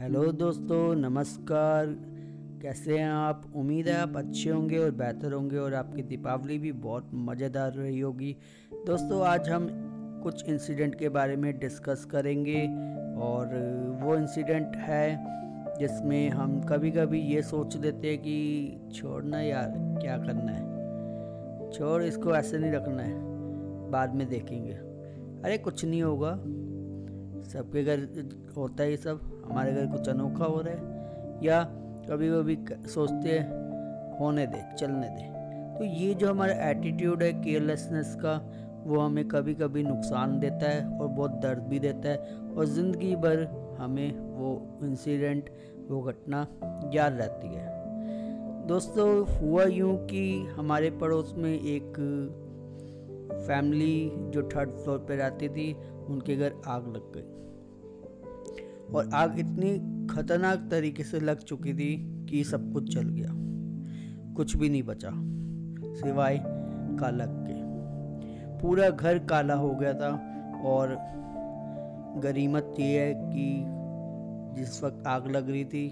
[0.00, 1.86] Hello दोस्तों, नमस्कार।
[2.62, 3.52] कैसे हैं आप?
[3.56, 8.00] उम्मीद है आप अच्छे होंगे और बेहतर होंगे और आपकी दीपावली भी बहुत मज़ेदार रही
[8.00, 8.36] होगी।
[8.86, 9.68] दोस्तों, आज हम
[10.22, 12.66] कुछ इंसिडेंट के बारे में डिस्कस करेंगे
[13.20, 13.46] और
[14.02, 15.24] वो इंसिडेंट है
[15.78, 20.62] जिसमें हम कभी कभी ये सोच देते हैं कि छोड़ना यार, क्या करना है?
[21.70, 23.18] छोड़, इसको ऐसे नहीं रखना है।
[23.90, 24.74] बाद में देखेंगे।
[25.44, 26.38] अरे कुछ नहीं होगा।
[27.48, 28.06] सबके घर
[28.56, 31.62] होता है ये सब, हमारे घर कुछ अनोखा हो रहा है, या
[32.10, 32.56] कभी कभी
[32.88, 35.36] सोचते हैं, होने दे, चलने दे।
[35.78, 38.40] तो ये जो हमारा एटीट्यूड है केयरलेसनेस का,
[38.86, 43.14] वो हमें कभी कभी नुकसान देता है और बहुत दर्द भी देता है और ज़िंदगी
[43.16, 43.46] भर
[43.78, 45.50] हमें वो इंसिडेंट
[45.88, 46.46] वो घटना
[46.94, 47.66] याद रहती है।
[48.66, 49.08] दोस्तों,
[49.38, 50.22] हुआ यूँ कि
[50.56, 51.92] हमारे पड़ोस में एक
[53.46, 55.72] फैमिली जो थर्ड फ्लोर पे रहती थी
[56.08, 57.34] उनके घर आग लग गई।
[58.94, 63.30] और आग इतनी खतरनाक तरीके से लग चुकी थी कि सब कुछ जल गया।
[64.34, 65.10] कुछ भी नहीं बचा,
[65.94, 66.44] सिवाय
[67.00, 67.68] कालक के।
[68.58, 70.10] पूरा घर काला हो गया था
[70.64, 70.96] और
[72.20, 73.64] गरीमत ये है कि
[74.60, 75.88] जिस वक्त आग लग रही थी,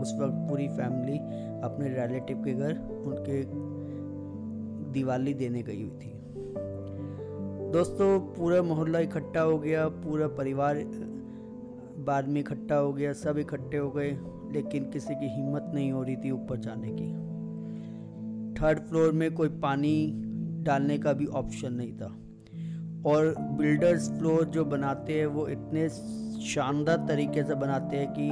[0.00, 1.18] उस वक्त पूरी फैमिली
[1.64, 3.42] अपने रिलेटिव के घर उनके
[4.92, 6.23] दिवाली देने गई हुई थी।
[7.74, 10.76] दोस्तों, पूरा मोहल्ला इकट्ठा हो गया, पूरा परिवार
[11.98, 14.18] बाद में इकट्ठा हो गया, सब इकट्ठे हो गए,
[14.52, 17.12] लेकिन किसी की हिम्मत नहीं हो रही थी ऊपर जाने की।
[18.54, 20.12] थर्ड फ्लोर में कोई पानी
[20.62, 22.16] डालने का भी ऑप्शन नहीं था।
[23.10, 25.88] और बिल्डर्स फ्लोर जो बनाते हैं, वो इतने
[26.40, 28.28] शानदार तरीके से बनाते हैं कि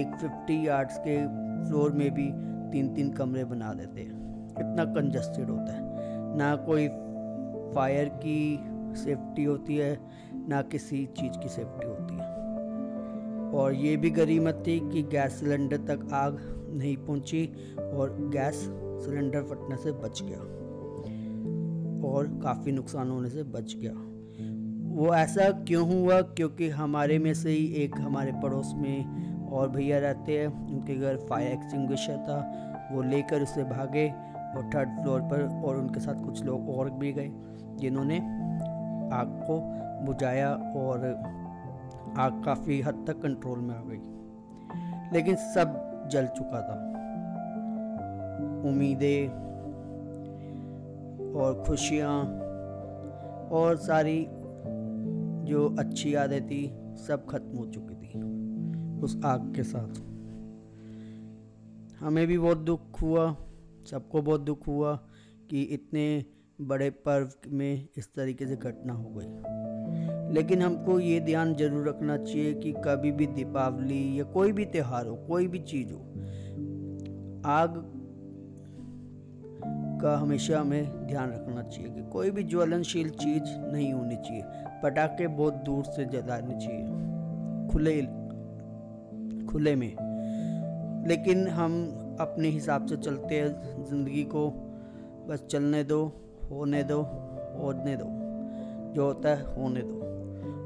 [0.00, 1.26] एक 50 यार्ड्स के
[1.68, 2.30] फ्लोर में भी
[2.72, 5.96] तीन तीन कमरे बना देते हैं। इतना कंजस्टेड होता है।
[6.36, 6.88] ना कोई
[7.74, 8.60] फायर की
[8.96, 9.98] सेफ्टी होती है,
[10.48, 12.36] ना किसी चीज़ की सेफ्टी होती है।
[13.52, 16.38] और ये भी गरीमत थी कि गैस सिलेंडर तक आग
[16.74, 17.46] नहीं पहुँची
[17.78, 18.54] और गैस
[19.04, 20.38] सिलेंडर फटने से बच गया
[22.08, 23.92] और काफ़ी नुकसान होने से बच गया।
[24.94, 26.20] वो ऐसा क्यों हुआ?
[26.20, 31.16] क्योंकि हमारे में से ही एक हमारे पड़ोस में और भैया रहते हैं, उनके घर
[31.16, 34.08] फायर एक्सटिंग्विशर था। वो लेकर उसे भागे
[34.56, 37.32] और थर्ड फ्लोर पर और उनके साथ कुछ लोग और भी गए।
[37.76, 38.18] जिन्होंने
[39.16, 39.60] आग को
[40.06, 40.98] बुझाया और
[42.18, 44.16] आग काफ़ी हद तक कंट्रोल में आ गई।
[45.12, 45.82] लेकिन सब
[46.12, 46.92] जल चुका था।
[48.68, 49.28] उम्मीदें
[51.32, 52.24] और खुशियाँ
[53.48, 54.26] और सारी
[55.44, 58.20] जो अच्छी यादें थी, सब खत्म हो चुकी थी
[59.00, 60.00] उस आग के साथ।
[62.00, 63.36] हमें भी बहुत दुख हुआ,
[63.90, 65.00] सबको बहुत दुख हुआ
[65.50, 66.24] कि इतने
[66.58, 72.16] बड़े पर्व में इस तरीके से घटना हो गई। लेकिन हमको ये ध्यान ज़रूर रखना
[72.16, 76.00] चाहिए कि कभी भी दीपावली या कोई भी त्यौहार हो, कोई भी चीज़ हो,
[77.46, 77.82] आग
[80.02, 84.42] का हमेशा हमें ध्यान रखना चाहिए कि कोई भी ज्वलनशील चीज़ नहीं होनी चाहिए,
[84.82, 86.84] पटाखे बहुत दूर से जलाने चाहिए,
[87.68, 88.00] खुले
[89.46, 89.96] खुले में।
[91.08, 91.72] लेकिन हम
[92.20, 94.50] अपने हिसाब से चलते हैं, ज़िंदगी को
[95.28, 97.00] बस चलने दो। होने दो
[97.56, 98.06] होने दो,
[98.94, 100.04] जो होता है होने दो।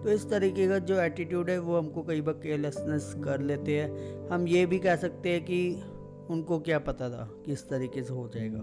[0.05, 4.29] तो इस तरीके का जो एटीट्यूड है, वो हमको कई बार केयरलेसनेस कर लेते हैं।
[4.29, 5.83] हम ये भी कह सकते हैं कि
[6.31, 8.61] उनको क्या पता था कि इस तरीके से हो जाएगा।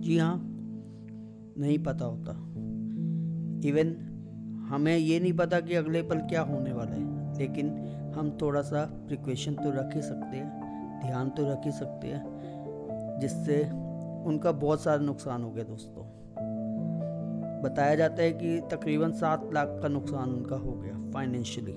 [0.00, 0.34] जी हाँ
[1.58, 2.32] नहीं पता होता।
[3.68, 3.94] इवन
[4.68, 7.68] हमें ये नहीं पता कि अगले पल क्या होने वाला है, लेकिन
[8.16, 13.18] हम थोड़ा सा प्रिकॉशन तो रख ही सकते हैं, ध्यान तो रख ही सकते हैं,
[13.20, 13.62] जिससे
[14.26, 16.21] उनका बहुत सारा नुकसान हो गया दोस्तों।
[17.62, 21.72] बताया जाता है कि तकरीबन सात लाख का नुकसान उनका हो गया फाइनेंशियली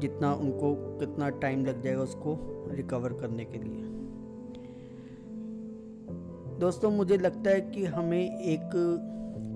[0.00, 2.38] जितना उनको, कितना टाइम लग जाएगा उसको
[2.70, 3.82] रिकवर करने के लिए।
[6.58, 8.70] दोस्तों, मुझे लगता है कि हमें एक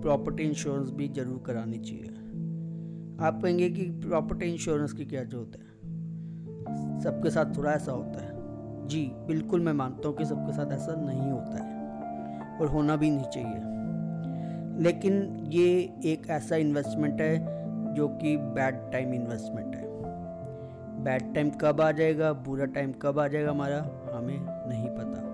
[0.02, 2.08] प्रॉपर्टी इंश्योरेंस भी ज़रूर करानी चाहिए।
[3.26, 5.70] आप कहेंगे कि प्रॉपर्टी इंश्योरेंस की क्या ज़रूरत है?
[7.00, 8.30] सबके साथ थोड़ा ऐसा होता है।
[8.88, 13.10] जी, बिल्कुल मैं मानता हूँ कि सबके साथ ऐसा नहीं होता है और होना भी
[13.10, 13.79] नहीं चाहिए।
[14.80, 15.66] लेकिन ये
[16.04, 19.88] एक ऐसा इन्वेस्टमेंट है जो कि बैड टाइम इन्वेस्टमेंट है।
[21.04, 23.78] बैड टाइम कब आ जाएगा, बुरा टाइम कब आ जाएगा हमारा,
[24.14, 24.38] हमें
[24.68, 25.28] नहीं पता।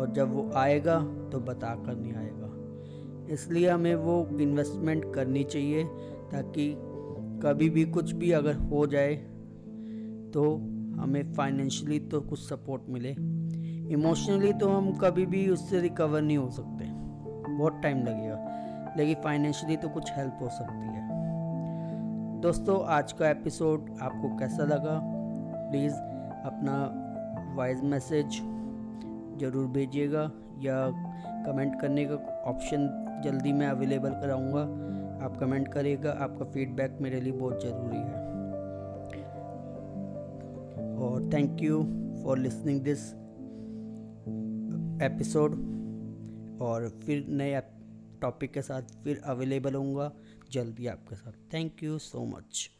[0.00, 0.98] और जब वो आएगा
[1.32, 5.84] तो बता कर नहीं आएगा। इसलिए हमें वो इन्वेस्टमेंट करनी चाहिए,
[6.32, 6.74] ताकि
[7.44, 9.14] कभी भी कुछ भी अगर हो जाए
[10.34, 10.54] तो
[10.96, 13.10] हमें फाइनेंशियली तो कुछ सपोर्ट मिले।
[13.92, 17.03] इमोशनली तो हम कभी भी उससे रिकवर नहीं हो सकते।
[17.58, 21.02] बहुत टाइम लगेगा। लेकिन फाइनेंशियली तो कुछ हेल्प हो सकती है।
[22.40, 25.00] दोस्तों, आज का एपिसोड आपको कैसा लगा?
[25.70, 25.94] प्लीज़
[26.44, 27.00] अपना
[27.56, 28.26] वॉइस मैसेज
[29.40, 30.30] ज़रूर भेजिएगा
[30.60, 30.90] या
[31.46, 32.14] कमेंट करने का
[32.46, 32.88] ऑप्शन
[33.24, 34.62] जल्दी मैं अवेलेबल कराऊँगा।
[35.24, 38.22] आप कमेंट करिएगा, आपका फीडबैक मेरे लिए बहुत ज़रूरी है।
[40.98, 41.82] और thank you
[42.24, 43.12] for listening this
[45.02, 45.50] episode
[46.60, 47.60] और फिर नए
[48.22, 50.12] टॉपिक के साथ फिर अवेलेबल होऊँगा।
[50.52, 52.70] जल्दी आपके साथ। Thank you so much